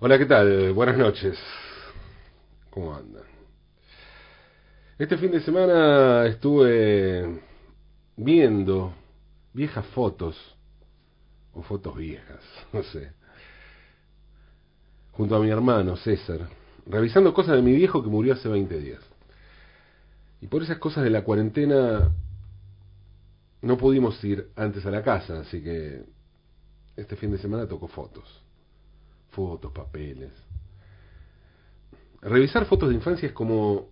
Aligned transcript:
Hola, 0.00 0.18
¿qué 0.18 0.26
tal? 0.26 0.72
Buenas 0.72 0.98
noches. 0.98 1.38
¿Cómo 2.68 2.96
andan? 2.96 3.22
Este 4.98 5.16
fin 5.16 5.30
de 5.30 5.40
semana 5.40 6.26
estuve 6.26 7.40
viendo 8.16 8.92
viejas 9.52 9.86
fotos, 9.86 10.36
o 11.52 11.62
fotos 11.62 11.96
viejas, 11.96 12.40
no 12.72 12.82
sé, 12.82 13.12
junto 15.12 15.36
a 15.36 15.40
mi 15.40 15.50
hermano 15.50 15.96
César, 15.96 16.48
revisando 16.86 17.32
cosas 17.32 17.54
de 17.54 17.62
mi 17.62 17.72
viejo 17.72 18.02
que 18.02 18.10
murió 18.10 18.34
hace 18.34 18.48
20 18.48 18.76
días. 18.80 19.02
Y 20.40 20.48
por 20.48 20.64
esas 20.64 20.78
cosas 20.78 21.04
de 21.04 21.10
la 21.10 21.22
cuarentena 21.22 22.10
no 23.62 23.78
pudimos 23.78 24.22
ir 24.24 24.50
antes 24.56 24.84
a 24.84 24.90
la 24.90 25.04
casa, 25.04 25.38
así 25.38 25.62
que 25.62 26.02
este 26.96 27.14
fin 27.14 27.30
de 27.30 27.38
semana 27.38 27.68
tocó 27.68 27.86
fotos. 27.86 28.43
Fotos, 29.34 29.72
papeles. 29.72 30.32
Revisar 32.22 32.64
fotos 32.66 32.88
de 32.88 32.94
infancia 32.94 33.26
es 33.26 33.32
como 33.32 33.88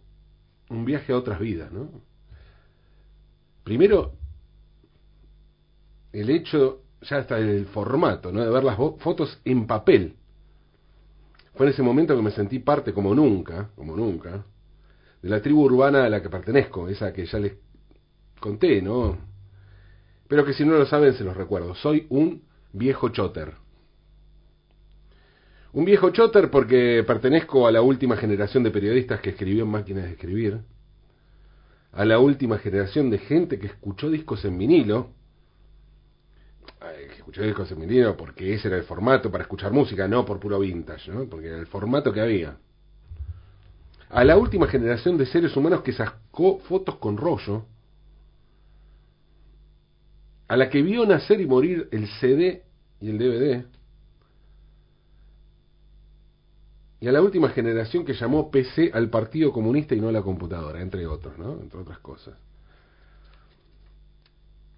un 0.71 0.85
viaje 0.85 1.13
a 1.13 1.17
otras 1.17 1.39
vidas, 1.39 1.71
¿no? 1.73 1.91
Primero, 3.65 4.15
el 6.13 6.31
hecho, 6.31 6.83
ya 7.03 7.19
está 7.19 7.39
el 7.39 7.67
formato, 7.67 8.33
¿no? 8.33 8.41
De 8.41 8.51
ver 8.51 8.65
las 8.65 8.77
fotos 8.77 9.41
en 9.45 9.67
papel. 9.67 10.17
Fue 11.55 11.67
en 11.67 11.73
ese 11.73 11.83
momento 11.83 12.17
que 12.17 12.23
me 12.23 12.31
sentí 12.31 12.59
parte 12.59 12.93
como 12.93 13.15
nunca, 13.15 13.71
como 13.77 13.97
nunca, 13.97 14.45
de 15.21 15.29
la 15.29 15.43
tribu 15.43 15.63
urbana 15.65 16.05
a 16.05 16.09
la 16.09 16.23
que 16.23 16.31
pertenezco, 16.31 16.89
esa 16.89 17.13
que 17.13 17.27
ya 17.27 17.39
les 17.39 17.55
conté, 18.41 18.81
¿no? 18.81 19.19
Pero 20.27 20.45
que 20.45 20.55
si 20.55 20.65
no 20.65 20.73
lo 20.73 20.87
saben 20.87 21.15
se 21.15 21.25
los 21.25 21.37
recuerdo. 21.37 21.75
Soy 21.75 22.07
un 22.09 22.45
viejo 22.73 23.11
chotter. 23.11 23.62
Un 25.73 25.87
viejo 25.87 26.11
chotter 26.11 26.51
porque 26.51 27.03
pertenezco 27.07 27.67
a 27.67 27.73
la 27.73 27.81
última 27.81 28.17
generación 28.17 28.63
de 28.63 28.71
periodistas 28.71 29.21
que 29.21 29.31
escribió 29.31 29.65
en 29.65 29.71
máquinas 29.71 30.05
de 30.05 30.13
escribir, 30.13 30.61
a 31.93 32.05
la 32.05 32.19
última 32.19 32.59
generación 32.59 33.09
de 33.09 33.19
gente 33.19 33.59
que 33.59 33.69
escuchó 33.69 34.11
discos 34.11 34.45
en 34.45 34.59
vinilo, 34.59 35.11
que 36.79 37.17
escuchó 37.17 37.43
discos 37.43 37.71
en 37.73 37.81
vinilo 37.81 38.17
porque 38.19 38.53
ese 38.53 38.69
era 38.69 38.77
el 38.77 38.83
formato 38.83 39.31
para 39.31 39.45
escuchar 39.45 39.73
música, 39.73 40.07
no 40.07 40.27
por 40.27 40.39
puro 40.39 40.59
vintage, 40.59 41.11
¿no? 41.11 41.25
porque 41.25 41.49
era 41.49 41.59
el 41.59 41.67
formato 41.67 42.13
que 42.13 42.21
había. 42.21 42.59
A 44.11 44.25
la 44.25 44.37
última 44.37 44.67
generación 44.67 45.17
de 45.17 45.25
seres 45.25 45.57
humanos 45.57 45.81
que 45.81 45.95
sacó 45.95 46.59
fotos 46.59 46.97
con 46.97 47.17
rollo, 47.17 47.65
a 50.49 50.57
la 50.59 50.69
que 50.69 50.83
vio 50.83 51.07
nacer 51.07 51.41
y 51.41 51.47
morir 51.47 51.89
el 51.93 52.07
CD 52.21 52.63
y 53.01 53.09
el 53.09 53.17
DVD, 53.17 53.65
y 57.03 57.09
a 57.09 57.13
la 57.13 57.21
última 57.21 57.49
generación 57.49 58.05
que 58.05 58.15
llamó 58.15 58.49
PC 58.49 58.93
al 58.95 59.11
Partido 59.11 59.53
Comunista 59.53 59.93
y 59.93 60.01
no 60.01 60.09
a 60.09 60.13
la 60.13 60.23
computadora, 60.23 60.81
entre 60.81 61.05
otros, 61.05 61.37
¿no? 61.37 61.59
Entre 61.61 61.77
otras 61.77 61.99
cosas. 61.99 62.39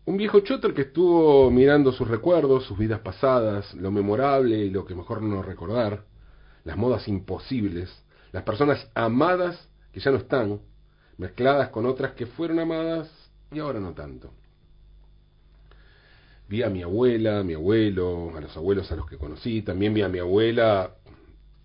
Un 0.07 0.17
viejo 0.17 0.41
chotter 0.41 0.73
que 0.73 0.83
estuvo 0.83 1.51
mirando 1.51 1.93
sus 1.93 2.09
recuerdos, 2.09 2.65
sus 2.65 2.79
vidas 2.79 3.01
pasadas, 3.01 3.75
lo 3.75 3.91
memorable 3.91 4.57
y 4.57 4.71
lo 4.71 4.87
que 4.87 4.95
mejor 4.95 5.21
no 5.21 5.43
recordar, 5.43 6.05
las 6.65 6.79
modas 6.79 7.07
imposibles, 7.09 7.95
las 8.33 8.43
personas 8.43 8.91
amadas 8.95 9.69
que 9.93 10.01
ya 10.01 10.11
no 10.11 10.17
están, 10.17 10.61
mezcladas 11.19 11.69
con 11.69 11.85
otras 11.85 12.13
que 12.13 12.25
fueron 12.25 12.59
amadas 12.59 13.11
y 13.53 13.59
ahora 13.59 13.81
no 13.81 13.93
tanto. 13.93 14.33
Vi 16.49 16.63
a 16.63 16.71
mi 16.71 16.83
abuela, 16.83 17.41
a 17.41 17.43
mi 17.43 17.53
abuelo, 17.53 18.35
a 18.35 18.41
los 18.41 18.57
abuelos 18.57 18.91
a 18.91 18.97
los 18.97 19.07
que 19.07 19.19
conocí, 19.19 19.61
también 19.61 19.93
vi 19.93 20.01
a 20.01 20.09
mi 20.09 20.21
abuela 20.21 20.95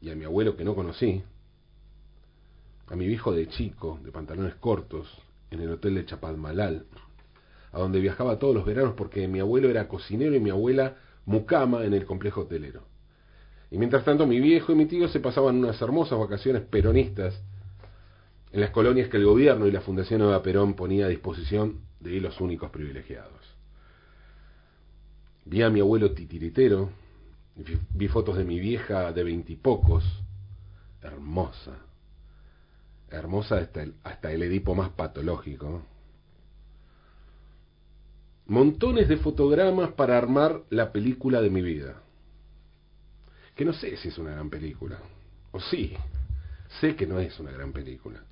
y 0.01 0.09
a 0.09 0.15
mi 0.15 0.25
abuelo 0.25 0.55
que 0.55 0.63
no 0.63 0.75
conocí, 0.75 1.23
a 2.87 2.95
mi 2.95 3.07
viejo 3.07 3.31
de 3.31 3.47
chico, 3.47 3.99
de 4.03 4.11
pantalones 4.11 4.55
cortos, 4.55 5.07
en 5.51 5.61
el 5.61 5.71
hotel 5.71 5.95
de 5.95 6.05
Chapadmalal, 6.05 6.85
a 7.71 7.79
donde 7.79 7.99
viajaba 7.99 8.39
todos 8.39 8.55
los 8.55 8.65
veranos 8.65 8.93
porque 8.95 9.27
mi 9.27 9.39
abuelo 9.39 9.69
era 9.69 9.87
cocinero 9.87 10.35
y 10.35 10.39
mi 10.39 10.49
abuela 10.49 10.97
mucama 11.25 11.83
en 11.85 11.93
el 11.93 12.05
complejo 12.05 12.41
hotelero. 12.41 12.83
Y 13.71 13.77
mientras 13.77 14.03
tanto 14.03 14.25
mi 14.25 14.39
viejo 14.39 14.71
y 14.71 14.75
mi 14.75 14.85
tío 14.85 15.07
se 15.07 15.19
pasaban 15.19 15.57
unas 15.57 15.79
hermosas 15.81 16.17
vacaciones 16.17 16.63
peronistas 16.63 17.39
en 18.51 18.61
las 18.61 18.71
colonias 18.71 19.09
que 19.09 19.17
el 19.17 19.25
gobierno 19.25 19.67
y 19.67 19.71
la 19.71 19.81
Fundación 19.81 20.21
Nueva 20.21 20.41
Perón 20.41 20.73
ponía 20.73 21.05
a 21.05 21.09
disposición 21.09 21.81
de 21.99 22.19
los 22.19 22.41
únicos 22.41 22.71
privilegiados. 22.71 23.39
Vi 25.45 25.61
a 25.61 25.69
mi 25.69 25.79
abuelo 25.79 26.11
titiritero, 26.11 26.89
vi 27.93 28.07
fotos 28.07 28.37
de 28.37 28.43
mi 28.43 28.59
vieja 28.59 29.11
de 29.11 29.23
veintipocos, 29.23 30.03
hermosa, 31.01 31.77
hermosa 33.09 33.57
hasta 33.57 33.83
el, 33.83 33.95
hasta 34.03 34.31
el 34.31 34.43
Edipo 34.43 34.75
más 34.75 34.89
patológico. 34.91 35.83
Montones 38.47 39.07
de 39.07 39.17
fotogramas 39.17 39.91
para 39.91 40.17
armar 40.17 40.63
la 40.69 40.91
película 40.91 41.41
de 41.41 41.49
mi 41.49 41.61
vida. 41.61 42.01
Que 43.55 43.65
no 43.65 43.73
sé 43.73 43.97
si 43.97 44.07
es 44.07 44.17
una 44.17 44.31
gran 44.31 44.49
película. 44.49 44.99
O 45.51 45.59
sí, 45.59 45.93
sé 46.79 46.95
que 46.95 47.05
no 47.05 47.19
es 47.19 47.39
una 47.39 47.51
gran 47.51 47.73
película. 47.73 48.23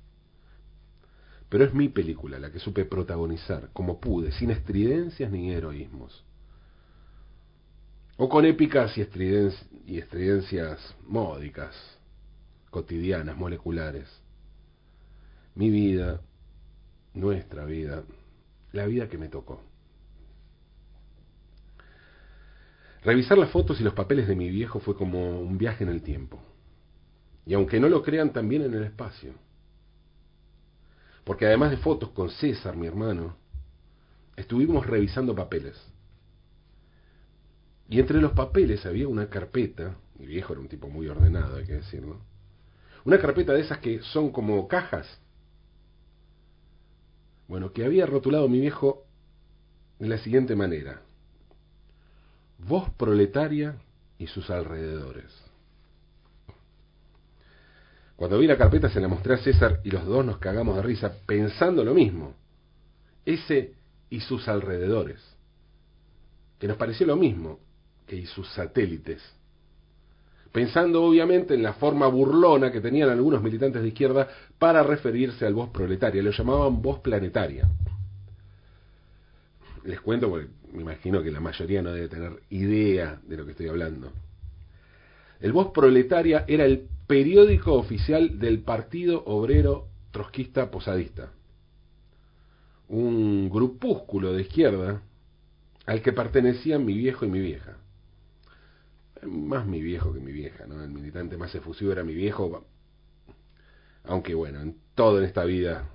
Pero 1.48 1.64
es 1.64 1.72
mi 1.72 1.88
película 1.88 2.38
la 2.38 2.50
que 2.50 2.58
supe 2.58 2.84
protagonizar 2.84 3.70
como 3.72 4.00
pude, 4.00 4.32
sin 4.32 4.50
estridencias 4.50 5.30
ni 5.30 5.52
heroísmos 5.52 6.24
o 8.20 8.28
con 8.28 8.44
épicas 8.44 8.98
y, 8.98 9.00
estridencias 9.96 10.96
módicas, 11.06 11.74
cotidianas, 12.68 13.36
moleculares. 13.36 14.08
Mi 15.54 15.70
vida, 15.70 16.20
nuestra 17.14 17.64
vida, 17.64 18.02
la 18.72 18.86
vida 18.86 19.08
que 19.08 19.18
me 19.18 19.28
tocó. 19.28 19.62
Revisar 23.04 23.38
las 23.38 23.50
fotos 23.50 23.80
y 23.80 23.84
los 23.84 23.94
papeles 23.94 24.26
de 24.26 24.34
mi 24.34 24.50
viejo 24.50 24.80
fue 24.80 24.96
como 24.96 25.40
un 25.40 25.56
viaje 25.56 25.84
en 25.84 25.90
el 25.90 26.02
tiempo. 26.02 26.40
Y 27.46 27.54
aunque 27.54 27.78
no 27.78 27.88
lo 27.88 28.02
crean, 28.02 28.32
también 28.32 28.62
en 28.62 28.74
el 28.74 28.82
espacio. 28.82 29.32
Porque 31.22 31.46
además 31.46 31.70
de 31.70 31.76
fotos 31.76 32.10
con 32.10 32.30
César, 32.30 32.76
mi 32.76 32.88
hermano, 32.88 33.36
estuvimos 34.36 34.86
revisando 34.86 35.36
papeles 35.36 35.80
y 37.88 38.00
entre 38.00 38.20
los 38.20 38.32
papeles 38.32 38.84
había 38.84 39.08
una 39.08 39.28
carpeta, 39.28 39.96
mi 40.18 40.26
viejo 40.26 40.52
era 40.52 40.60
un 40.60 40.68
tipo 40.68 40.88
muy 40.88 41.08
ordenado, 41.08 41.56
hay 41.56 41.64
que 41.64 41.74
decirlo, 41.74 42.20
una 43.04 43.18
carpeta 43.18 43.54
de 43.54 43.60
esas 43.60 43.78
que 43.78 44.02
son 44.02 44.30
como 44.30 44.68
cajas. 44.68 45.06
Bueno, 47.46 47.72
que 47.72 47.84
había 47.84 48.04
rotulado 48.04 48.46
mi 48.46 48.60
viejo 48.60 49.06
de 49.98 50.08
la 50.08 50.18
siguiente 50.18 50.54
manera. 50.54 51.00
Voz 52.58 52.90
proletaria 52.90 53.76
y 54.18 54.26
sus 54.26 54.50
alrededores. 54.50 55.32
Cuando 58.16 58.38
vi 58.38 58.46
la 58.46 58.58
carpeta 58.58 58.90
se 58.90 59.00
la 59.00 59.08
mostré 59.08 59.34
a 59.34 59.38
César 59.38 59.80
y 59.84 59.90
los 59.90 60.04
dos 60.04 60.26
nos 60.26 60.38
cagamos 60.38 60.76
de 60.76 60.82
risa 60.82 61.14
pensando 61.24 61.84
lo 61.84 61.94
mismo. 61.94 62.34
Ese 63.24 63.76
y 64.10 64.20
sus 64.20 64.48
alrededores. 64.48 65.24
Que 66.58 66.68
nos 66.68 66.76
pareció 66.76 67.06
lo 67.06 67.16
mismo 67.16 67.60
y 68.16 68.26
sus 68.26 68.48
satélites. 68.50 69.22
Pensando 70.52 71.02
obviamente 71.02 71.54
en 71.54 71.62
la 71.62 71.74
forma 71.74 72.06
burlona 72.06 72.72
que 72.72 72.80
tenían 72.80 73.10
algunos 73.10 73.42
militantes 73.42 73.82
de 73.82 73.88
izquierda 73.88 74.28
para 74.58 74.82
referirse 74.82 75.46
al 75.46 75.54
voz 75.54 75.70
proletaria, 75.70 76.22
lo 76.22 76.30
llamaban 76.30 76.80
voz 76.80 77.00
planetaria. 77.00 77.68
Les 79.84 80.00
cuento 80.00 80.28
porque 80.30 80.48
me 80.72 80.82
imagino 80.82 81.22
que 81.22 81.30
la 81.30 81.40
mayoría 81.40 81.82
no 81.82 81.92
debe 81.92 82.08
tener 82.08 82.32
idea 82.50 83.20
de 83.26 83.36
lo 83.36 83.44
que 83.44 83.52
estoy 83.52 83.68
hablando. 83.68 84.12
El 85.40 85.52
Voz 85.52 85.68
Proletaria 85.72 86.44
era 86.48 86.64
el 86.64 86.88
periódico 87.06 87.74
oficial 87.74 88.38
del 88.38 88.60
Partido 88.60 89.22
Obrero 89.24 89.86
Trotskista 90.10 90.70
Posadista, 90.70 91.30
un 92.88 93.48
grupúsculo 93.48 94.32
de 94.32 94.42
izquierda 94.42 95.02
al 95.86 96.02
que 96.02 96.12
pertenecían 96.12 96.84
mi 96.84 96.94
viejo 96.94 97.24
y 97.24 97.28
mi 97.28 97.40
vieja 97.40 97.76
más 99.22 99.66
mi 99.66 99.80
viejo 99.80 100.12
que 100.12 100.20
mi 100.20 100.32
vieja, 100.32 100.66
¿no? 100.66 100.82
El 100.82 100.90
militante 100.90 101.36
más 101.36 101.54
efusivo 101.54 101.92
era 101.92 102.04
mi 102.04 102.14
viejo, 102.14 102.66
aunque 104.04 104.34
bueno, 104.34 104.60
en 104.60 104.76
todo 104.94 105.18
en 105.18 105.24
esta 105.24 105.44
vida 105.44 105.88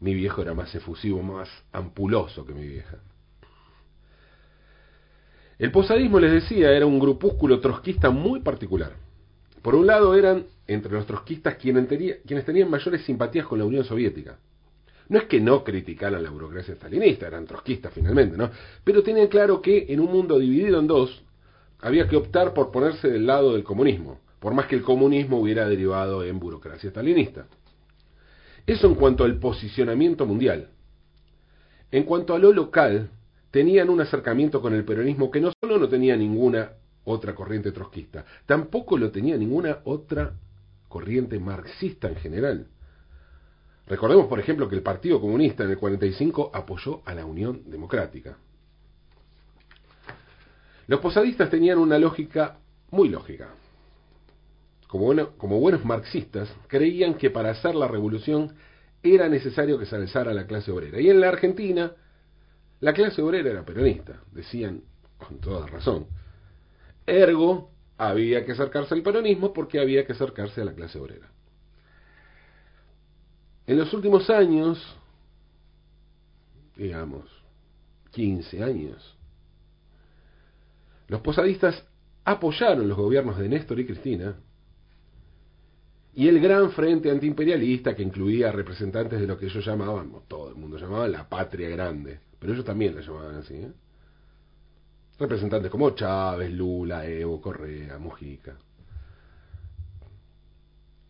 mi 0.00 0.14
viejo 0.14 0.42
era 0.42 0.54
más 0.54 0.74
efusivo, 0.74 1.22
más 1.22 1.48
ampuloso 1.72 2.44
que 2.44 2.54
mi 2.54 2.66
vieja. 2.66 2.98
El 5.58 5.70
posadismo, 5.70 6.18
les 6.18 6.32
decía, 6.32 6.72
era 6.72 6.84
un 6.84 6.98
grupúsculo 6.98 7.60
trotskista 7.60 8.10
muy 8.10 8.40
particular. 8.40 8.92
Por 9.62 9.74
un 9.74 9.86
lado 9.86 10.14
eran, 10.14 10.46
entre 10.66 10.92
los 10.92 11.06
trotskistas, 11.06 11.56
quienes, 11.56 11.88
tenían 12.44 12.68
mayores 12.68 13.02
simpatías 13.04 13.46
con 13.46 13.58
la 13.58 13.64
Unión 13.64 13.84
Soviética. 13.84 14.38
No 15.08 15.18
es 15.18 15.24
que 15.24 15.40
no 15.40 15.64
criticaran 15.64 16.22
la 16.22 16.30
burocracia 16.30 16.74
stalinista, 16.74 17.26
eran 17.26 17.46
trotskistas 17.46 17.92
finalmente, 17.92 18.36
¿no? 18.36 18.50
Pero 18.82 19.02
tenían 19.02 19.28
claro 19.28 19.60
que 19.60 19.86
en 19.88 20.00
un 20.00 20.10
mundo 20.10 20.38
dividido 20.38 20.80
en 20.80 20.86
dos, 20.86 21.22
había 21.80 22.08
que 22.08 22.16
optar 22.16 22.54
por 22.54 22.70
ponerse 22.70 23.08
del 23.08 23.26
lado 23.26 23.52
del 23.52 23.64
comunismo, 23.64 24.20
por 24.40 24.54
más 24.54 24.66
que 24.66 24.76
el 24.76 24.82
comunismo 24.82 25.38
hubiera 25.38 25.68
derivado 25.68 26.24
en 26.24 26.38
burocracia 26.38 26.90
stalinista. 26.90 27.46
Eso 28.66 28.86
en 28.86 28.94
cuanto 28.94 29.24
al 29.24 29.38
posicionamiento 29.38 30.24
mundial. 30.24 30.70
En 31.90 32.04
cuanto 32.04 32.34
a 32.34 32.38
lo 32.38 32.52
local, 32.52 33.10
tenían 33.50 33.90
un 33.90 34.00
acercamiento 34.00 34.62
con 34.62 34.74
el 34.74 34.84
peronismo 34.84 35.30
que 35.30 35.40
no 35.40 35.52
solo 35.60 35.78
no 35.78 35.88
tenía 35.88 36.16
ninguna 36.16 36.72
otra 37.04 37.34
corriente 37.34 37.72
trotskista, 37.72 38.24
tampoco 38.46 38.96
lo 38.96 39.10
tenía 39.10 39.36
ninguna 39.36 39.80
otra 39.84 40.32
corriente 40.88 41.38
marxista 41.38 42.08
en 42.08 42.16
general. 42.16 42.66
Recordemos, 43.86 44.26
por 44.26 44.40
ejemplo, 44.40 44.68
que 44.68 44.76
el 44.76 44.82
Partido 44.82 45.20
Comunista 45.20 45.64
en 45.64 45.70
el 45.70 45.78
45 45.78 46.50
apoyó 46.54 47.02
a 47.04 47.14
la 47.14 47.26
Unión 47.26 47.62
Democrática. 47.66 48.38
Los 50.86 51.00
posadistas 51.00 51.50
tenían 51.50 51.78
una 51.78 51.98
lógica 51.98 52.58
muy 52.90 53.08
lógica. 53.08 53.50
Como, 54.86 55.60
buenos 55.60 55.84
marxistas, 55.84 56.54
creían 56.68 57.14
que 57.14 57.30
para 57.30 57.50
hacer 57.50 57.74
la 57.74 57.88
revolución 57.88 58.54
era 59.02 59.28
necesario 59.28 59.78
que 59.78 59.86
se 59.86 59.96
alzara 59.96 60.32
la 60.32 60.46
clase 60.46 60.70
obrera. 60.70 61.00
Y 61.00 61.10
en 61.10 61.20
la 61.20 61.28
Argentina, 61.28 61.92
la 62.80 62.92
clase 62.92 63.20
obrera 63.20 63.50
era 63.50 63.64
peronista, 63.64 64.20
decían 64.30 64.82
con 65.18 65.40
toda 65.40 65.66
razón. 65.66 66.06
Ergo, 67.06 67.70
había 67.98 68.44
que 68.44 68.52
acercarse 68.52 68.94
al 68.94 69.02
peronismo 69.02 69.52
porque 69.52 69.80
había 69.80 70.06
que 70.06 70.12
acercarse 70.12 70.60
a 70.60 70.64
la 70.64 70.74
clase 70.74 70.98
obrera. 70.98 71.28
En 73.66 73.78
los 73.78 73.92
últimos 73.94 74.28
años, 74.28 74.78
digamos, 76.76 77.24
15 78.12 78.62
años, 78.62 79.16
los 81.08 81.20
posadistas 81.20 81.82
apoyaron 82.24 82.88
los 82.88 82.96
gobiernos 82.96 83.38
de 83.38 83.48
Néstor 83.48 83.80
y 83.80 83.86
Cristina 83.86 84.36
y 86.14 86.28
el 86.28 86.40
gran 86.40 86.70
frente 86.72 87.10
antiimperialista 87.10 87.94
que 87.94 88.02
incluía 88.02 88.52
representantes 88.52 89.20
de 89.20 89.26
lo 89.26 89.38
que 89.38 89.46
ellos 89.46 89.64
llamaban, 89.64 90.12
todo 90.28 90.48
el 90.48 90.54
mundo 90.54 90.78
llamaba 90.78 91.08
la 91.08 91.28
patria 91.28 91.68
grande, 91.68 92.20
pero 92.38 92.52
ellos 92.52 92.64
también 92.64 92.94
la 92.94 93.00
llamaban 93.00 93.36
así, 93.36 93.54
¿eh? 93.54 93.72
representantes 95.18 95.70
como 95.70 95.90
Chávez, 95.90 96.52
Lula, 96.52 97.06
Evo, 97.06 97.40
Correa, 97.40 97.98
Mujica. 97.98 98.56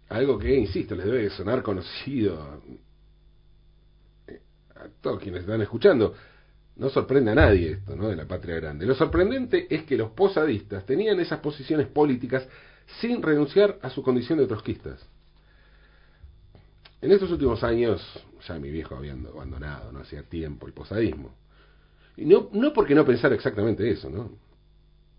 Algo 0.08 0.38
que, 0.38 0.54
insisto, 0.54 0.94
les 0.94 1.06
debe 1.06 1.30
sonar 1.30 1.62
conocido 1.62 2.40
a, 2.42 2.58
todos 5.00 5.20
quienes 5.20 5.42
están 5.42 5.62
escuchando. 5.62 6.14
No 6.76 6.90
sorprende 6.90 7.30
a 7.30 7.34
nadie 7.34 7.72
esto, 7.72 7.96
¿no? 7.96 8.08
De 8.08 8.16
la 8.16 8.26
patria 8.26 8.56
grande. 8.56 8.84
Lo 8.84 8.94
sorprendente 8.94 9.66
es 9.74 9.84
que 9.84 9.96
los 9.96 10.10
posadistas 10.10 10.84
tenían 10.84 11.20
esas 11.20 11.40
posiciones 11.40 11.86
políticas 11.86 12.46
sin 13.00 13.22
renunciar 13.22 13.78
a 13.80 13.90
su 13.90 14.02
condición 14.02 14.38
de 14.38 14.46
trotskistas. 14.46 15.06
En 17.00 17.12
estos 17.12 17.30
últimos 17.30 17.62
años, 17.62 18.02
ya 18.46 18.58
mi 18.58 18.70
viejo 18.70 18.96
había 18.96 19.12
abandonado, 19.12 19.92
no 19.92 20.00
hacía 20.00 20.22
tiempo, 20.22 20.66
el 20.66 20.72
posadismo. 20.72 21.34
Y 22.16 22.24
no, 22.24 22.48
no 22.52 22.72
porque 22.72 22.94
no 22.94 23.04
pensara 23.04 23.34
exactamente 23.34 23.88
eso, 23.88 24.10
¿no? 24.10 24.30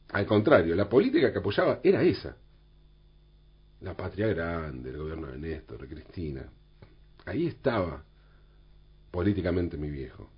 Al 0.10 0.26
contrario, 0.26 0.76
la 0.76 0.90
política 0.90 1.32
que 1.32 1.40
apoyaba 1.40 1.80
era 1.84 2.02
esa. 2.04 2.38
La 3.82 3.96
patria 3.96 4.28
grande, 4.28 4.90
el 4.90 4.98
gobierno 4.98 5.28
de 5.28 5.38
Néstor, 5.38 5.82
de 5.82 5.88
Cristina. 5.88 6.44
Ahí 7.26 7.48
estaba 7.48 8.04
políticamente 9.12 9.78
mi 9.78 9.90
viejo. 9.90 10.30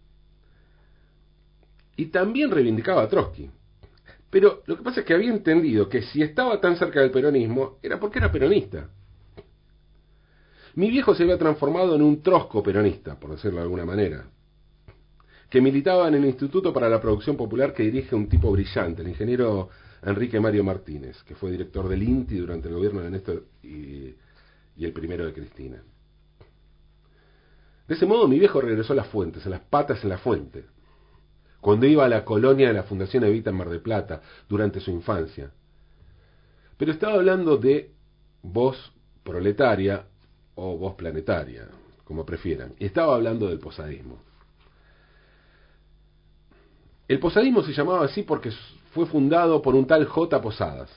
Y 1.96 2.08
también 2.08 2.52
reivindicaba 2.52 3.04
a 3.04 3.10
Trotsky. 3.10 3.50
Pero 4.30 4.62
lo 4.66 4.78
que 4.78 4.84
pasa 4.84 5.00
es 5.00 5.06
que 5.06 5.14
había 5.14 5.32
entendido 5.32 5.88
que 5.88 6.02
si 6.02 6.22
estaba 6.22 6.60
tan 6.60 6.76
cerca 6.78 7.00
del 7.00 7.12
peronismo 7.12 7.78
era 7.82 8.00
porque 8.00 8.20
era 8.20 8.32
peronista. 8.32 8.90
Mi 10.76 10.92
viejo 10.92 11.16
se 11.16 11.24
había 11.24 11.40
transformado 11.40 11.96
en 11.96 12.04
un 12.04 12.22
trosco 12.22 12.62
peronista, 12.62 13.20
por 13.20 13.32
decirlo 13.32 13.58
de 13.58 13.64
alguna 13.64 13.86
manera, 13.86 14.26
que 15.50 15.62
militaba 15.62 16.08
en 16.08 16.16
el 16.16 16.26
Instituto 16.26 16.72
para 16.72 16.90
la 16.90 17.02
Producción 17.02 17.36
Popular 17.36 17.74
que 17.74 17.84
dirige 17.84 18.16
un 18.16 18.28
tipo 18.28 18.52
brillante, 18.52 19.02
el 19.02 19.08
ingeniero 19.08 19.70
Enrique 20.04 20.40
Mario 20.40 20.64
Martínez, 20.64 21.22
que 21.24 21.36
fue 21.36 21.52
director 21.52 21.88
del 21.88 22.04
INTI 22.04 22.38
durante 22.38 22.68
el 22.68 22.76
gobierno 22.76 23.02
de 23.02 23.12
Néstor 23.12 23.46
y, 23.64 24.16
el 24.80 24.94
primero 24.94 25.26
de 25.26 25.34
Cristina. 25.34 25.82
De 27.88 27.96
ese 27.96 28.06
modo 28.06 28.28
mi 28.28 28.38
viejo 28.38 28.62
regresó 28.62 28.94
a 28.94 28.98
las 28.98 29.08
fuentes, 29.08 29.46
a 29.46 29.50
las 29.50 29.62
patas 29.62 30.04
en 30.04 30.10
la 30.10 30.18
fuente, 30.18 30.66
cuando 31.62 31.88
iba 31.88 32.06
a 32.06 32.10
la 32.10 32.24
colonia 32.24 32.68
de 32.68 32.74
la 32.74 32.84
Fundación 32.84 33.24
Evita 33.24 33.50
en 33.50 33.56
Mar 33.56 33.70
de 33.70 33.80
Plata 33.80 34.22
durante 34.48 34.80
su 34.80 34.92
infancia. 34.92 35.52
Pero 36.78 36.92
estaba 36.92 37.16
hablando 37.16 37.58
de 37.58 37.92
voz 38.44 38.94
proletaria 39.24 40.06
o 40.56 40.78
voz 40.78 40.96
planetaria, 40.96 41.68
como 42.04 42.26
prefieran. 42.26 42.74
Y 42.78 42.86
estaba 42.86 43.16
hablando 43.16 43.48
del 43.48 43.60
posadismo. 43.60 44.20
El 47.08 47.20
posadismo 47.20 47.64
se 47.64 47.74
llamaba 47.74 48.06
así 48.06 48.24
porque 48.24 48.52
fue 48.98 49.06
fundado 49.06 49.62
por 49.62 49.76
un 49.76 49.86
tal 49.86 50.06
J. 50.06 50.42
Posadas, 50.42 50.90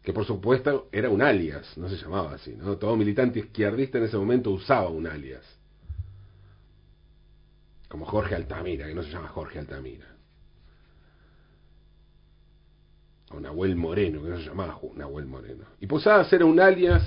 que 0.00 0.12
por 0.12 0.24
supuesto 0.24 0.86
era 0.92 1.10
un 1.10 1.22
alias, 1.22 1.76
no 1.76 1.88
se 1.88 1.96
llamaba 1.96 2.34
así, 2.34 2.54
¿no? 2.56 2.76
Todo 2.76 2.94
militante 2.94 3.40
izquierdista 3.40 3.98
en 3.98 4.04
ese 4.04 4.16
momento 4.16 4.50
usaba 4.50 4.88
un 4.88 5.08
alias 5.08 5.42
como 7.88 8.06
Jorge 8.06 8.36
Altamira, 8.36 8.86
que 8.86 8.94
no 8.94 9.02
se 9.02 9.10
llama 9.10 9.28
Jorge 9.28 9.58
Altamira. 9.58 10.06
O 13.30 13.40
Nahuel 13.40 13.74
Moreno, 13.74 14.22
que 14.22 14.28
no 14.28 14.38
se 14.38 14.44
llamaba 14.44 14.78
Nahuel 14.94 15.26
Moreno. 15.26 15.64
Y 15.80 15.86
Posadas 15.86 16.32
era 16.32 16.44
un 16.44 16.60
alias 16.60 17.02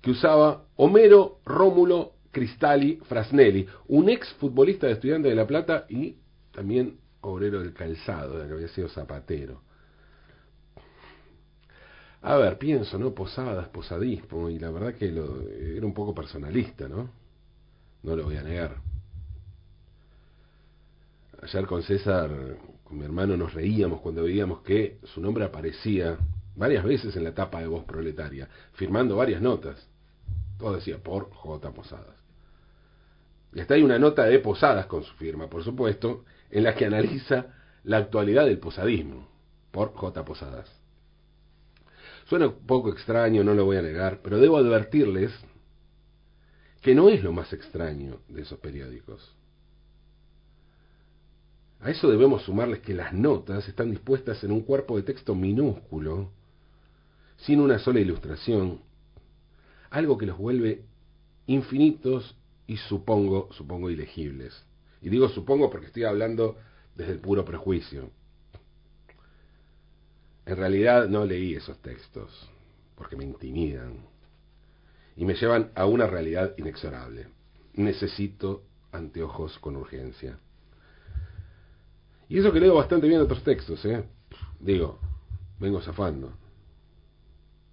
que 0.00 0.10
usaba 0.10 0.64
Homero 0.76 1.40
Rómulo 1.44 2.12
Cristalli 2.30 2.96
Frasnelli, 3.08 3.66
un 3.88 4.08
ex 4.08 4.32
futbolista 4.34 4.86
de 4.86 4.94
Estudiantes 4.94 5.30
de 5.30 5.36
La 5.36 5.46
Plata 5.46 5.86
y 5.88 6.16
también 6.52 6.98
obrero 7.20 7.60
del 7.60 7.72
calzado, 7.72 8.46
que 8.46 8.52
había 8.52 8.68
sido 8.68 8.88
zapatero. 8.88 9.62
A 12.22 12.36
ver, 12.36 12.58
pienso, 12.58 12.98
¿no? 12.98 13.14
Posadas, 13.14 13.68
posadismo, 13.68 14.50
y 14.50 14.58
la 14.58 14.70
verdad 14.70 14.94
que 14.94 15.12
lo, 15.12 15.42
era 15.48 15.86
un 15.86 15.94
poco 15.94 16.14
personalista, 16.14 16.88
¿no? 16.88 17.10
No 18.02 18.16
lo 18.16 18.24
voy 18.24 18.36
a 18.36 18.42
negar. 18.42 18.76
Ayer 21.42 21.66
con 21.66 21.82
César, 21.82 22.30
con 22.82 22.98
mi 22.98 23.04
hermano, 23.04 23.36
nos 23.36 23.54
reíamos 23.54 24.00
cuando 24.00 24.24
veíamos 24.24 24.62
que 24.62 24.98
su 25.04 25.20
nombre 25.20 25.44
aparecía 25.44 26.18
varias 26.56 26.82
veces 26.82 27.14
en 27.16 27.24
la 27.24 27.34
tapa 27.34 27.60
de 27.60 27.66
Voz 27.66 27.84
Proletaria, 27.84 28.48
firmando 28.72 29.16
varias 29.16 29.40
notas. 29.40 29.88
Todo 30.58 30.74
decía 30.74 30.98
por 30.98 31.30
J. 31.30 31.70
Posadas. 31.72 32.16
Y 33.52 33.60
hasta 33.60 33.74
hay 33.74 33.82
una 33.82 33.98
nota 33.98 34.24
de 34.24 34.38
Posadas 34.38 34.86
con 34.86 35.04
su 35.04 35.14
firma, 35.14 35.48
por 35.48 35.62
supuesto, 35.62 36.24
en 36.50 36.64
la 36.64 36.74
que 36.74 36.86
analiza 36.86 37.54
la 37.84 37.98
actualidad 37.98 38.46
del 38.46 38.58
posadismo, 38.58 39.28
por 39.70 39.92
J. 39.94 40.24
Posadas. 40.24 40.70
Suena 42.28 42.48
un 42.48 42.66
poco 42.66 42.90
extraño, 42.90 43.44
no 43.44 43.54
lo 43.54 43.64
voy 43.64 43.76
a 43.76 43.82
negar, 43.82 44.20
pero 44.22 44.38
debo 44.38 44.56
advertirles 44.56 45.32
que 46.82 46.94
no 46.94 47.08
es 47.08 47.22
lo 47.22 47.32
más 47.32 47.52
extraño 47.52 48.20
de 48.28 48.42
esos 48.42 48.58
periódicos. 48.58 49.36
A 51.80 51.90
eso 51.90 52.10
debemos 52.10 52.42
sumarles 52.42 52.80
que 52.80 52.94
las 52.94 53.12
notas 53.12 53.68
están 53.68 53.90
dispuestas 53.90 54.42
en 54.42 54.50
un 54.50 54.62
cuerpo 54.62 54.96
de 54.96 55.04
texto 55.04 55.34
minúsculo, 55.34 56.32
sin 57.36 57.60
una 57.60 57.78
sola 57.78 58.00
ilustración, 58.00 58.80
algo 59.90 60.18
que 60.18 60.26
los 60.26 60.38
vuelve 60.38 60.84
infinitos 61.46 62.34
y 62.66 62.76
supongo, 62.76 63.52
supongo 63.52 63.88
ilegibles. 63.90 64.65
Y 65.00 65.08
digo 65.08 65.28
supongo 65.28 65.70
porque 65.70 65.86
estoy 65.86 66.04
hablando 66.04 66.56
desde 66.94 67.12
el 67.12 67.20
puro 67.20 67.44
prejuicio. 67.44 68.10
En 70.46 70.56
realidad 70.56 71.08
no 71.08 71.24
leí 71.24 71.54
esos 71.54 71.78
textos, 71.82 72.48
porque 72.94 73.16
me 73.16 73.24
intimidan 73.24 74.06
y 75.16 75.24
me 75.24 75.34
llevan 75.34 75.70
a 75.74 75.86
una 75.86 76.06
realidad 76.06 76.54
inexorable. 76.58 77.28
Necesito 77.74 78.62
anteojos 78.92 79.58
con 79.58 79.76
urgencia. 79.76 80.38
Y 82.28 82.38
eso 82.38 82.52
que 82.52 82.60
leo 82.60 82.74
bastante 82.74 83.08
bien 83.08 83.20
otros 83.20 83.42
textos, 83.42 83.84
¿eh? 83.84 84.04
Digo, 84.60 84.98
vengo 85.58 85.80
zafando. 85.80 86.32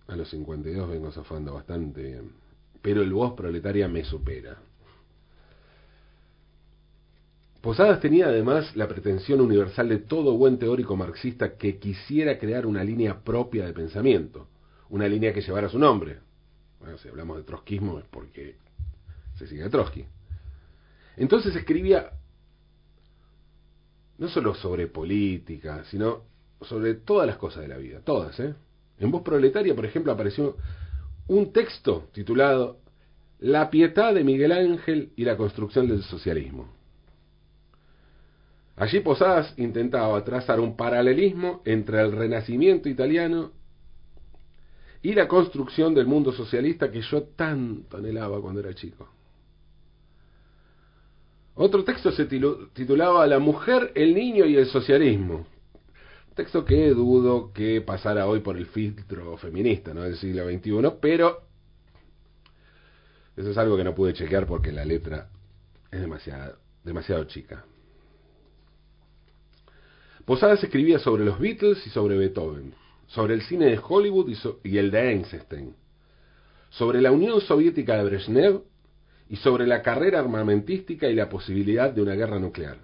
A 0.07 0.15
los 0.15 0.29
52 0.29 0.89
vengo 0.89 1.11
zafando 1.11 1.53
bastante 1.53 2.03
bien. 2.03 2.31
Pero 2.81 3.01
el 3.01 3.11
voz 3.11 3.33
proletaria 3.33 3.87
me 3.87 4.03
supera. 4.03 4.57
Posadas 7.63 8.01
tenía 8.01 8.25
además 8.25 8.75
la 8.75 8.89
pretensión 8.89 9.39
universal 9.39 9.88
de 9.88 10.00
todo 10.00 10.36
buen 10.36 10.60
teórico 10.60 10.98
marxista 10.98 11.55
que 11.55 11.79
quisiera 11.79 12.38
crear 12.38 12.65
una 12.65 12.84
línea 12.84 13.24
propia 13.24 13.65
de 13.65 13.72
pensamiento, 13.72 14.50
una 14.89 15.08
línea 15.08 15.34
que 15.34 15.39
llevara 15.39 15.70
su 15.70 15.79
nombre. 15.79 16.20
Bueno, 16.82 16.98
si 16.98 17.08
hablamos 17.08 17.38
de 17.38 17.43
trotskismo 17.43 18.00
es 18.00 18.05
porque 18.10 18.58
se 19.38 19.48
sigue 19.48 19.63
a 19.63 19.70
Trotsky. 19.70 20.03
Entonces 21.15 21.55
escribía 21.55 22.10
no 24.17 24.27
solo 24.27 24.55
sobre 24.55 24.88
política, 24.88 25.86
sino 25.86 26.24
sobre 26.60 26.96
todas 26.96 27.27
las 27.27 27.38
cosas 27.38 27.62
de 27.62 27.70
la 27.70 27.77
vida, 27.77 28.01
todas, 28.01 28.38
¿eh? 28.41 28.55
En 29.00 29.10
Voz 29.10 29.22
Proletaria, 29.22 29.74
por 29.74 29.86
ejemplo, 29.86 30.12
apareció 30.12 30.58
un 31.27 31.53
texto 31.53 32.10
titulado 32.12 32.82
La 33.39 33.70
pietad 33.70 34.13
de 34.13 34.25
Miguel 34.25 34.51
Ángel 34.51 35.13
y 35.15 35.24
la 35.24 35.38
construcción 35.38 35.88
del 35.88 36.03
socialismo. 36.03 36.82
Allí 38.75 39.01
Posadas 39.01 39.53
intentaba 39.57 40.23
trazar 40.23 40.59
un 40.59 40.75
paralelismo 40.75 41.61
entre 41.65 42.01
el 42.01 42.11
renacimiento 42.11 42.89
italiano 42.89 43.51
y 45.03 45.13
la 45.13 45.27
construcción 45.27 45.93
del 45.93 46.07
mundo 46.07 46.31
socialista 46.31 46.89
que 46.89 47.01
yo 47.01 47.23
tanto 47.23 47.97
anhelaba 47.97 48.41
cuando 48.41 48.61
era 48.61 48.73
chico. 48.73 49.09
Otro 51.55 51.83
texto 51.83 52.11
se 52.11 52.25
titulaba 52.25 53.27
La 53.27 53.37
mujer, 53.37 53.91
el 53.93 54.15
niño 54.15 54.45
y 54.45 54.55
el 54.55 54.65
socialismo. 54.65 55.45
Texto 56.33 56.65
que 56.65 56.89
dudo 56.89 57.53
que 57.53 57.81
pasara 57.81 58.25
hoy 58.25 58.39
por 58.39 58.57
el 58.57 58.65
filtro 58.65 59.37
feminista 59.37 59.93
¿no? 59.93 60.01
del 60.01 60.17
siglo 60.17 60.49
XXI, 60.49 60.97
pero 60.99 61.43
eso 63.37 63.51
es 63.51 63.57
algo 63.57 63.77
que 63.77 63.83
no 63.83 63.93
pude 63.93 64.13
chequear 64.13 64.47
porque 64.47 64.71
la 64.71 64.83
letra 64.83 65.29
es 65.91 66.01
demasiado, 66.01 66.57
demasiado 66.83 67.25
chica. 67.25 67.65
Posadas 70.25 70.63
escribía 70.63 70.99
sobre 70.99 71.25
los 71.25 71.37
Beatles 71.37 71.85
y 71.85 71.89
sobre 71.89 72.17
Beethoven, 72.17 72.73
sobre 73.07 73.33
el 73.33 73.41
cine 73.41 73.65
de 73.65 73.79
Hollywood 73.85 74.31
y, 74.63 74.77
el 74.77 74.89
de 74.89 75.11
Einstein, 75.11 75.75
sobre 76.69 77.01
la 77.01 77.11
Unión 77.11 77.41
Soviética 77.41 77.97
de 77.97 78.05
Brezhnev 78.05 78.61
y 79.29 79.35
sobre 79.37 79.67
la 79.67 79.81
carrera 79.81 80.19
armamentística 80.19 81.09
y 81.09 81.15
la 81.15 81.27
posibilidad 81.27 81.91
de 81.91 82.01
una 82.01 82.15
guerra 82.15 82.39
nuclear. 82.39 82.77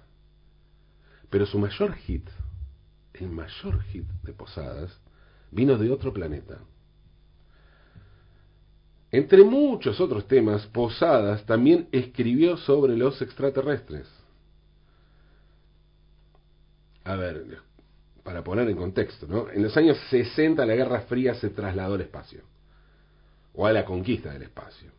Pero 1.30 1.46
su 1.46 1.58
mayor 1.58 1.94
hit, 1.94 2.28
el 3.14 3.30
mayor 3.30 3.82
hit 3.84 4.06
de 4.22 4.32
Posadas, 4.34 5.00
vino 5.50 5.78
de 5.78 5.90
otro 5.90 6.12
planeta. 6.12 6.58
Entre 9.10 9.42
muchos 9.42 9.98
otros 9.98 10.28
temas, 10.28 10.66
Posadas 10.66 11.46
también 11.46 11.88
escribió 11.90 12.58
sobre 12.58 12.96
los 12.96 13.20
extraterrestres. 13.22 14.19
A 17.10 17.16
ver, 17.16 17.44
para 18.22 18.44
poner 18.44 18.68
en 18.68 18.76
contexto, 18.76 19.26
¿no? 19.26 19.50
En 19.50 19.64
los 19.64 19.76
años 19.76 19.98
60 20.10 20.64
la 20.64 20.76
Guerra 20.76 21.00
Fría 21.00 21.34
se 21.34 21.50
trasladó 21.50 21.94
al 21.94 22.02
espacio, 22.02 22.42
o 23.52 23.66
a 23.66 23.72
la 23.72 23.84
conquista 23.84 24.32
del 24.32 24.42
espacio. 24.42 24.92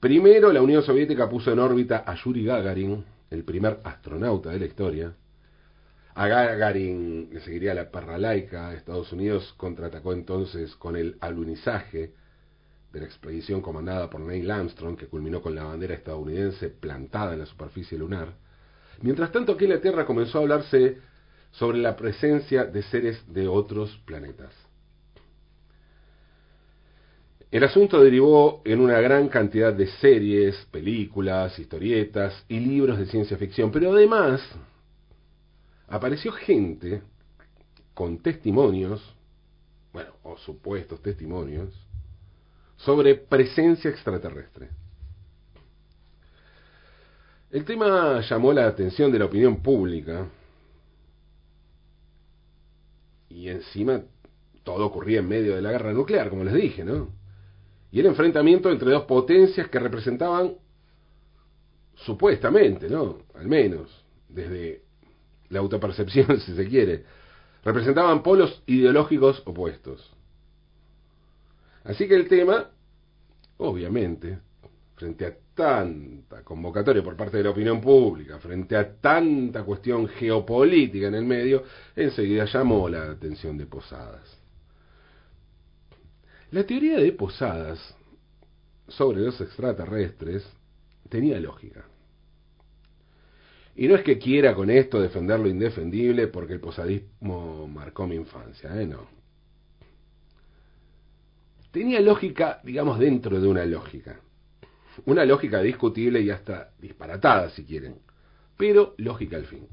Primero 0.00 0.50
la 0.50 0.62
Unión 0.62 0.82
Soviética 0.82 1.28
puso 1.28 1.52
en 1.52 1.58
órbita 1.58 2.02
a 2.06 2.14
Yuri 2.14 2.46
Gagarin, 2.46 3.04
el 3.30 3.44
primer 3.44 3.80
astronauta 3.84 4.50
de 4.50 4.60
la 4.60 4.64
historia. 4.64 5.12
A 6.14 6.26
Gagarin 6.28 7.28
le 7.30 7.40
seguiría 7.40 7.74
la 7.74 7.90
perra 7.90 8.16
laica, 8.16 8.72
Estados 8.72 9.12
Unidos 9.12 9.54
contraatacó 9.58 10.14
entonces 10.14 10.74
con 10.76 10.96
el 10.96 11.18
alunizaje 11.20 12.14
de 12.90 13.00
la 13.00 13.04
expedición 13.04 13.60
comandada 13.60 14.08
por 14.08 14.22
Neil 14.22 14.50
Armstrong, 14.50 14.96
que 14.96 15.08
culminó 15.08 15.42
con 15.42 15.54
la 15.54 15.64
bandera 15.64 15.94
estadounidense 15.94 16.70
plantada 16.70 17.34
en 17.34 17.40
la 17.40 17.46
superficie 17.46 17.98
lunar. 17.98 18.32
Mientras 19.02 19.32
tanto, 19.32 19.52
aquí 19.52 19.64
en 19.64 19.70
la 19.70 19.80
Tierra 19.80 20.06
comenzó 20.06 20.38
a 20.38 20.42
hablarse 20.42 20.98
sobre 21.50 21.78
la 21.78 21.96
presencia 21.96 22.64
de 22.64 22.82
seres 22.82 23.22
de 23.32 23.46
otros 23.48 24.00
planetas. 24.06 24.52
El 27.50 27.64
asunto 27.64 28.02
derivó 28.02 28.62
en 28.64 28.80
una 28.80 28.98
gran 29.00 29.28
cantidad 29.28 29.74
de 29.74 29.86
series, 29.86 30.56
películas, 30.70 31.58
historietas 31.58 32.44
y 32.48 32.60
libros 32.60 32.98
de 32.98 33.04
ciencia 33.04 33.36
ficción, 33.36 33.70
pero 33.70 33.92
además 33.92 34.40
apareció 35.88 36.32
gente 36.32 37.02
con 37.92 38.22
testimonios, 38.22 39.02
bueno, 39.92 40.12
o 40.22 40.38
supuestos 40.38 41.02
testimonios, 41.02 41.68
sobre 42.76 43.16
presencia 43.16 43.90
extraterrestre. 43.90 44.70
El 47.52 47.66
tema 47.66 48.22
llamó 48.22 48.50
la 48.54 48.66
atención 48.66 49.12
de 49.12 49.18
la 49.18 49.26
opinión 49.26 49.62
pública 49.62 50.26
y 53.28 53.50
encima 53.50 54.00
todo 54.64 54.86
ocurría 54.86 55.18
en 55.18 55.28
medio 55.28 55.54
de 55.54 55.60
la 55.60 55.70
guerra 55.70 55.92
nuclear, 55.92 56.30
como 56.30 56.44
les 56.44 56.54
dije, 56.54 56.82
¿no? 56.82 57.10
Y 57.90 58.00
el 58.00 58.06
enfrentamiento 58.06 58.70
entre 58.70 58.90
dos 58.90 59.04
potencias 59.04 59.68
que 59.68 59.78
representaban, 59.78 60.54
supuestamente, 61.94 62.88
¿no? 62.88 63.18
Al 63.34 63.46
menos, 63.48 64.02
desde 64.30 64.82
la 65.50 65.58
autopercepción, 65.58 66.40
si 66.46 66.56
se 66.56 66.66
quiere, 66.68 67.04
representaban 67.62 68.22
polos 68.22 68.62
ideológicos 68.64 69.42
opuestos. 69.44 70.10
Así 71.84 72.08
que 72.08 72.14
el 72.14 72.28
tema, 72.28 72.70
obviamente, 73.58 74.38
frente 74.96 75.26
a 75.26 75.41
tanta 75.54 76.42
convocatoria 76.42 77.02
por 77.02 77.16
parte 77.16 77.36
de 77.36 77.44
la 77.44 77.50
opinión 77.50 77.80
pública, 77.80 78.38
frente 78.38 78.76
a 78.76 79.00
tanta 79.00 79.64
cuestión 79.64 80.08
geopolítica 80.08 81.08
en 81.08 81.14
el 81.14 81.24
medio, 81.24 81.64
enseguida 81.94 82.46
llamó 82.46 82.88
la 82.88 83.10
atención 83.10 83.56
de 83.58 83.66
Posadas. 83.66 84.38
La 86.50 86.64
teoría 86.64 86.98
de 86.98 87.12
Posadas 87.12 87.94
sobre 88.88 89.20
los 89.20 89.40
extraterrestres 89.40 90.44
tenía 91.08 91.40
lógica. 91.40 91.84
Y 93.74 93.88
no 93.88 93.94
es 93.94 94.02
que 94.02 94.18
quiera 94.18 94.54
con 94.54 94.68
esto 94.70 95.00
defender 95.00 95.40
lo 95.40 95.48
indefendible 95.48 96.28
porque 96.28 96.52
el 96.52 96.60
posadismo 96.60 97.66
marcó 97.68 98.06
mi 98.06 98.16
infancia, 98.16 98.70
¿eh? 98.80 98.86
No. 98.86 99.08
Tenía 101.70 102.00
lógica, 102.00 102.60
digamos, 102.64 102.98
dentro 102.98 103.40
de 103.40 103.48
una 103.48 103.64
lógica. 103.64 104.20
Una 105.06 105.24
lógica 105.24 105.60
discutible 105.60 106.20
y 106.20 106.30
hasta 106.30 106.70
disparatada, 106.78 107.50
si 107.50 107.64
quieren, 107.64 107.98
pero 108.56 108.94
lógica 108.98 109.36
al 109.36 109.46
fin. 109.46 109.66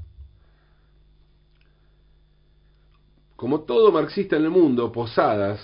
Como 3.36 3.62
todo 3.62 3.92
marxista 3.92 4.36
en 4.36 4.44
el 4.44 4.50
mundo, 4.50 4.92
Posadas 4.92 5.60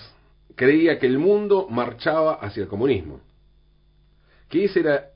creía 0.55 0.97
que 0.97 1.05
el 1.05 1.19
mundo 1.19 1.67
marchaba 1.69 2.35
hacia 2.35 2.63
el 2.63 2.69
comunismo, 2.69 3.21
que 4.49 4.65
ese 4.65 4.79
era 4.79 5.09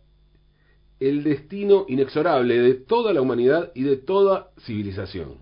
el 1.00 1.24
destino 1.24 1.86
inexorable 1.88 2.60
de 2.60 2.76
toda 2.76 3.12
la 3.12 3.22
humanidad 3.22 3.72
y 3.74 3.82
de 3.84 3.98
toda 3.98 4.52
civilización. 4.60 5.38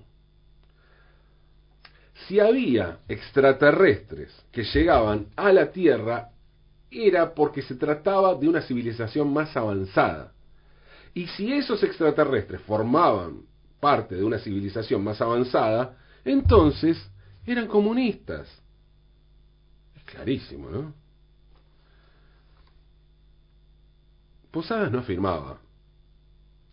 Si 2.27 2.39
había 2.39 2.99
extraterrestres 3.09 4.33
que 4.51 4.63
llegaban 4.63 5.27
a 5.35 5.51
la 5.51 5.71
Tierra 5.71 6.29
era 6.91 7.33
porque 7.33 7.61
se 7.61 7.75
trataba 7.75 8.35
de 8.35 8.47
una 8.47 8.61
civilización 8.61 9.31
más 9.31 9.55
avanzada. 9.55 10.33
Y 11.13 11.27
si 11.27 11.53
esos 11.53 11.83
extraterrestres 11.83 12.61
formaban 12.61 13.43
parte 13.79 14.15
de 14.15 14.23
una 14.23 14.39
civilización 14.39 15.03
más 15.03 15.21
avanzada, 15.21 15.97
entonces 16.25 16.97
eran 17.45 17.67
comunistas. 17.67 18.47
Es 19.95 20.03
clarísimo, 20.03 20.69
¿no? 20.69 20.93
Posadas 24.51 24.91
no 24.91 24.99
afirmaba 24.99 25.59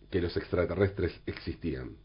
que 0.09 0.21
los 0.21 0.35
extraterrestres 0.35 1.19
existían. 1.25 1.95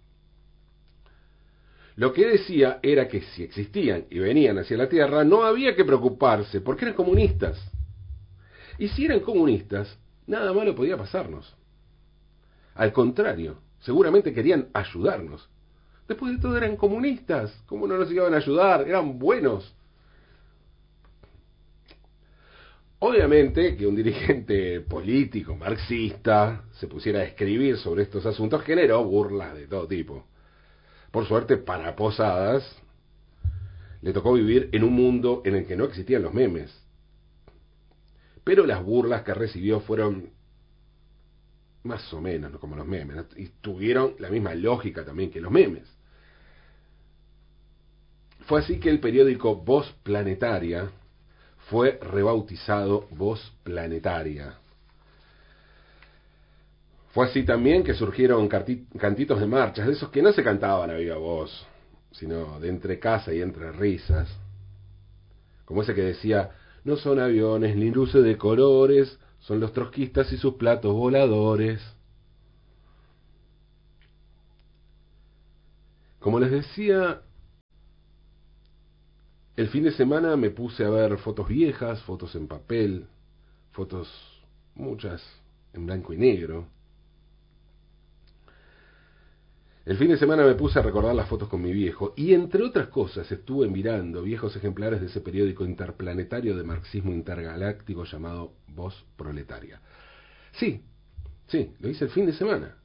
Lo 1.97 2.13
que 2.13 2.27
decía 2.27 2.79
era 2.83 3.07
que 3.09 3.21
si 3.21 3.43
existían 3.43 4.07
y 4.11 4.19
venían 4.19 4.59
hacia 4.59 4.77
la 4.77 4.89
Tierra, 4.89 5.25
no 5.25 5.45
había 5.45 5.77
que 5.77 5.85
preocuparse, 5.85 6.61
porque 6.61 6.87
eran 6.87 6.95
comunistas. 6.95 7.59
Y 8.83 8.89
si 8.89 9.05
eran 9.05 9.21
comunistas, 9.21 9.97
nada 10.27 10.53
malo 10.53 10.75
podía 10.75 10.97
pasarnos. 10.97 11.55
Al 12.75 12.93
contrario, 12.93 13.59
seguramente 13.79 14.35
querían 14.35 14.71
ayudarnos. 14.75 15.49
Después 16.09 16.33
de 16.33 16.43
todo 16.43 16.57
eran 16.57 16.75
comunistas, 16.75 17.57
¿cómo 17.67 17.87
no 17.87 17.97
nos 17.97 18.11
iban 18.11 18.35
a 18.35 18.39
ayudar? 18.39 18.89
Eran 18.89 19.21
buenos. 19.21 19.73
Obviamente 22.99 23.77
que 23.77 23.87
un 23.87 23.95
dirigente 23.95 24.81
político 24.81 25.55
marxista 25.55 26.65
se 26.73 26.89
pusiera 26.89 27.21
a 27.21 27.25
escribir 27.25 27.77
sobre 27.77 28.03
estos 28.03 28.27
asuntos 28.27 28.65
generó 28.65 29.05
burlas 29.05 29.55
de 29.55 29.69
todo 29.69 29.87
tipo. 29.87 30.27
Por 31.13 31.25
suerte, 31.29 31.57
para 31.57 31.95
Posadas, 31.95 32.65
le 34.01 34.13
tocó 34.13 34.33
vivir 34.33 34.71
en 34.73 34.83
un 34.83 34.93
mundo 34.93 35.41
en 35.45 35.55
el 35.55 35.67
que 35.69 35.77
no 35.77 35.85
existían 35.85 36.23
los 36.23 36.35
memes. 36.35 36.82
Pero 38.45 38.67
las 38.67 38.83
burlas 38.83 39.23
que 39.23 39.35
recibió 39.35 39.81
fueron 39.81 40.31
más 41.85 42.13
o 42.13 42.21
menos 42.21 42.57
como 42.59 42.77
los 42.77 42.87
memes, 42.87 43.25
y 43.37 43.49
tuvieron 43.61 44.15
la 44.19 44.31
misma 44.31 44.55
lógica 44.55 45.05
también 45.05 45.31
que 45.31 45.41
los 45.41 45.51
memes. 45.51 45.89
Fue 48.47 48.61
así 48.61 48.79
que 48.79 48.91
el 48.91 49.01
periódico 49.01 49.57
Voz 49.57 49.93
Planetaria 50.03 50.91
fue 51.71 51.99
rebautizado 52.01 53.07
Voz 53.11 53.53
Planetaria. 53.63 54.59
Fue 57.13 57.27
así 57.27 57.45
también 57.45 57.85
que 57.85 57.95
surgieron 57.95 58.49
cantitos 58.49 59.39
de 59.39 59.47
marchas, 59.47 59.87
de 59.87 59.93
esos 59.93 60.09
que 60.11 60.23
no 60.23 60.33
se 60.33 60.43
cantaban 60.43 60.91
a 60.91 60.95
viva 60.95 61.17
voz, 61.17 61.67
sino 62.13 62.59
de 62.59 62.71
entre 62.71 62.99
casa 62.99 63.35
y 63.35 63.43
entre 63.43 63.71
risas, 63.73 64.29
como 65.67 65.83
ese 65.83 65.95
que 65.95 66.03
decía, 66.03 66.51
no 66.85 66.97
son 66.97 67.21
aviones 67.21 67.77
ni 67.77 67.91
luces 67.91 68.25
de 68.25 68.37
colores, 68.37 69.19
son 69.41 69.61
los 69.61 69.73
trotskistas 69.73 70.33
y 70.33 70.37
sus 70.37 70.55
platos 70.55 70.93
voladores. 70.93 71.81
Como 76.19 76.39
les 76.39 76.51
decía, 76.51 77.23
el 79.57 79.69
fin 79.69 79.85
de 79.85 79.93
semana 79.93 80.37
me 80.37 80.51
puse 80.51 80.85
a 80.85 80.91
ver 80.91 81.19
fotos 81.19 81.49
viejas, 81.49 82.01
fotos 82.03 82.35
en 82.37 82.47
papel, 82.47 83.07
fotos 83.73 84.09
muchas 84.75 85.23
en 85.73 85.87
blanco 85.87 86.13
y 86.13 86.19
negro. 86.19 86.67
El 89.85 89.97
fin 89.97 90.11
de 90.11 90.17
semana 90.17 90.45
me 90.45 90.55
puse 90.55 90.79
a 90.79 90.83
recordar 90.83 91.13
las 91.13 91.29
fotos 91.29 91.49
con 91.49 91.61
mi 91.61 91.73
viejo 91.73 92.15
y 92.17 92.35
entre 92.35 92.63
otras 92.63 92.87
cosas 92.87 93.31
estuve 93.33 93.69
mirando 93.69 94.23
viejos 94.23 94.55
ejemplares 94.55 95.01
de 95.01 95.09
ese 95.09 95.21
periódico 95.21 95.65
interplanetario 95.65 96.57
de 96.57 96.63
marxismo 96.63 97.13
intergaláctico 97.13 98.05
llamado 98.05 98.53
Voz 98.69 99.05
Proletaria. 99.17 99.81
Sí, 100.53 100.85
sí, 101.49 101.73
lo 101.81 101.89
hice 101.89 102.05
el 102.05 102.11
fin 102.13 102.27
de 102.27 102.33
semana. 102.33 102.77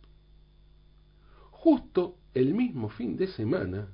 Justo 1.52 2.18
el 2.34 2.56
mismo 2.56 2.90
fin 2.90 3.16
de 3.16 3.28
semana 3.28 3.90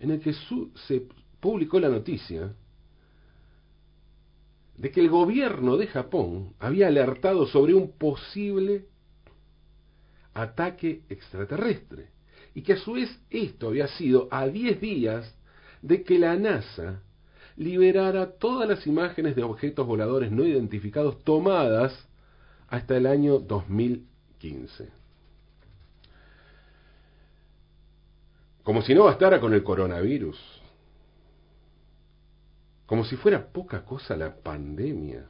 en 0.00 0.10
el 0.10 0.18
que 0.18 0.32
se 0.32 1.06
publicó 1.38 1.78
la 1.78 1.90
noticia 1.90 2.56
de 4.76 4.90
que 4.90 5.00
el 5.00 5.10
gobierno 5.10 5.76
de 5.76 5.86
Japón 5.86 6.54
había 6.58 6.88
alertado 6.88 7.46
sobre 7.46 7.74
un 7.74 7.96
posible 7.96 8.88
ataque 10.34 11.04
extraterrestre 11.08 12.10
y 12.54 12.62
que 12.62 12.74
a 12.74 12.78
su 12.78 12.92
vez 12.92 13.10
esto 13.30 13.68
había 13.68 13.88
sido 13.88 14.28
a 14.30 14.46
10 14.46 14.80
días 14.80 15.34
de 15.80 16.02
que 16.02 16.18
la 16.18 16.36
NASA 16.36 17.02
liberara 17.56 18.32
todas 18.32 18.68
las 18.68 18.86
imágenes 18.86 19.36
de 19.36 19.42
objetos 19.42 19.86
voladores 19.86 20.30
no 20.30 20.44
identificados 20.44 21.22
tomadas 21.24 21.92
hasta 22.68 22.96
el 22.96 23.06
año 23.06 23.38
2015. 23.38 24.88
Como 28.62 28.82
si 28.82 28.94
no 28.94 29.04
bastara 29.04 29.40
con 29.40 29.52
el 29.54 29.64
coronavirus, 29.64 30.38
como 32.86 33.04
si 33.04 33.16
fuera 33.16 33.46
poca 33.52 33.84
cosa 33.84 34.16
la 34.16 34.34
pandemia. 34.36 35.26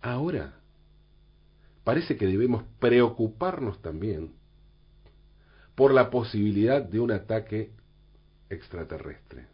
Ahora, 0.00 0.54
parece 1.82 2.16
que 2.16 2.26
debemos 2.26 2.64
preocuparnos 2.78 3.80
también 3.82 4.32
por 5.74 5.92
la 5.92 6.10
posibilidad 6.10 6.82
de 6.82 7.00
un 7.00 7.10
ataque 7.10 7.70
extraterrestre. 8.48 9.46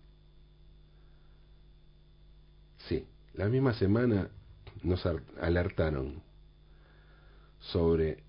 Sí, 2.88 3.06
la 3.34 3.48
misma 3.48 3.74
semana 3.74 4.28
nos 4.82 5.04
alertaron 5.40 6.22
sobre 7.60 8.22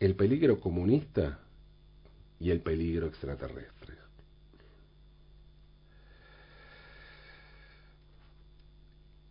el 0.00 0.14
peligro 0.16 0.60
comunista 0.60 1.38
y 2.40 2.50
el 2.50 2.60
peligro 2.60 3.06
extraterrestre. 3.06 3.96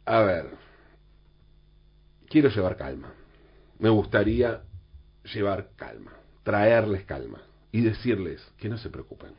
A 0.06 0.20
ver, 0.22 0.50
quiero 2.30 2.50
llevar 2.50 2.76
calma. 2.76 3.14
Me 3.80 3.90
gustaría 3.90 4.64
llevar 5.24 5.72
calma 5.76 6.21
traerles 6.44 7.06
calma 7.06 7.42
y 7.72 7.82
decirles 7.82 8.42
que 8.58 8.70
no 8.70 8.78
se 8.78 8.90
preocupen. 8.90 9.34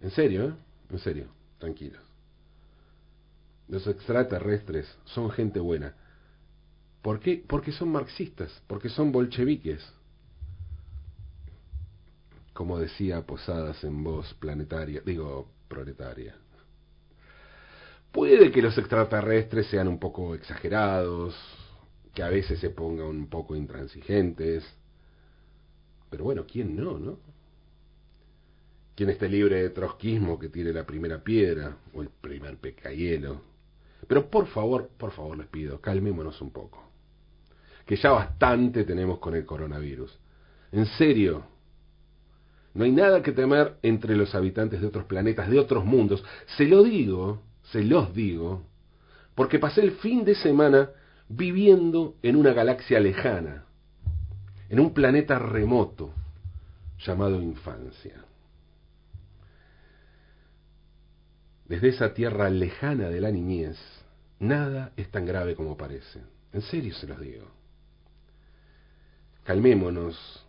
En 0.00 0.10
serio, 0.10 0.48
¿eh? 0.48 0.54
En 0.90 0.98
serio, 0.98 1.26
tranquilos. 1.58 2.02
Los 3.68 3.86
extraterrestres 3.86 4.92
son 5.04 5.30
gente 5.30 5.60
buena. 5.60 5.94
¿Por 7.00 7.20
qué? 7.20 7.42
Porque 7.46 7.72
son 7.72 7.90
marxistas, 7.90 8.62
porque 8.66 8.88
son 8.88 9.12
bolcheviques. 9.12 9.82
Como 12.52 12.78
decía 12.78 13.24
Posadas 13.24 13.82
en 13.84 14.04
voz 14.04 14.34
planetaria, 14.34 15.00
digo, 15.04 15.48
proletaria. 15.68 16.36
Puede 18.12 18.52
que 18.52 18.60
los 18.60 18.76
extraterrestres 18.76 19.68
sean 19.68 19.88
un 19.88 19.98
poco 19.98 20.34
exagerados, 20.34 21.34
que 22.12 22.22
a 22.22 22.28
veces 22.28 22.60
se 22.60 22.68
pongan 22.68 23.06
un 23.06 23.28
poco 23.28 23.56
intransigentes, 23.56 24.64
pero 26.12 26.24
bueno, 26.24 26.44
¿quién 26.46 26.76
no, 26.76 26.98
no? 26.98 27.18
¿Quién 28.94 29.08
esté 29.08 29.30
libre 29.30 29.62
de 29.62 29.70
trotskismo 29.70 30.38
que 30.38 30.50
tire 30.50 30.70
la 30.70 30.84
primera 30.84 31.24
piedra 31.24 31.78
o 31.94 32.02
el 32.02 32.10
primer 32.10 32.58
pecahielo? 32.58 33.40
Pero 34.06 34.28
por 34.28 34.46
favor, 34.48 34.90
por 34.98 35.12
favor 35.12 35.38
les 35.38 35.46
pido, 35.46 35.80
calmémonos 35.80 36.38
un 36.42 36.50
poco. 36.50 36.86
Que 37.86 37.96
ya 37.96 38.10
bastante 38.10 38.84
tenemos 38.84 39.20
con 39.20 39.34
el 39.34 39.46
coronavirus. 39.46 40.14
En 40.70 40.84
serio, 40.84 41.44
no 42.74 42.84
hay 42.84 42.92
nada 42.92 43.22
que 43.22 43.32
temer 43.32 43.78
entre 43.82 44.14
los 44.14 44.34
habitantes 44.34 44.82
de 44.82 44.88
otros 44.88 45.06
planetas, 45.06 45.48
de 45.48 45.58
otros 45.58 45.82
mundos. 45.82 46.22
Se 46.58 46.66
lo 46.66 46.82
digo, 46.82 47.40
se 47.70 47.82
los 47.82 48.12
digo, 48.14 48.66
porque 49.34 49.58
pasé 49.58 49.80
el 49.80 49.92
fin 49.92 50.26
de 50.26 50.34
semana 50.34 50.90
viviendo 51.30 52.16
en 52.22 52.36
una 52.36 52.52
galaxia 52.52 53.00
lejana, 53.00 53.64
en 54.72 54.80
un 54.80 54.94
planeta 54.94 55.38
remoto 55.38 56.14
llamado 56.98 57.42
infancia. 57.42 58.24
Desde 61.66 61.88
esa 61.88 62.14
tierra 62.14 62.48
lejana 62.48 63.10
de 63.10 63.20
la 63.20 63.30
niñez, 63.30 63.78
nada 64.38 64.92
es 64.96 65.10
tan 65.10 65.26
grave 65.26 65.54
como 65.54 65.76
parece. 65.76 66.22
En 66.54 66.62
serio 66.62 66.94
se 66.94 67.06
los 67.06 67.20
digo. 67.20 67.46
Calmémonos, 69.44 70.46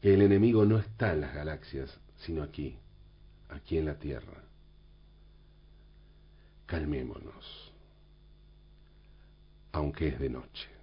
que 0.00 0.14
el 0.14 0.22
enemigo 0.22 0.64
no 0.64 0.80
está 0.80 1.12
en 1.12 1.20
las 1.20 1.34
galaxias, 1.34 2.00
sino 2.16 2.42
aquí, 2.42 2.76
aquí 3.48 3.78
en 3.78 3.84
la 3.84 3.94
Tierra. 3.94 4.42
Calmémonos, 6.66 7.72
aunque 9.70 10.08
es 10.08 10.18
de 10.18 10.30
noche. 10.30 10.73